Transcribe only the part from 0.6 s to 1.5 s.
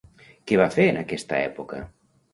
va fer en aquesta